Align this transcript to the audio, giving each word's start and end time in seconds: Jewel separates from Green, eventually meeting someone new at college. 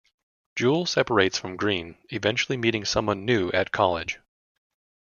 Jewel 0.55 0.87
separates 0.87 1.37
from 1.37 1.55
Green, 1.57 1.95
eventually 2.09 2.57
meeting 2.57 2.85
someone 2.85 3.23
new 3.23 3.51
at 3.51 3.71
college. 3.71 4.17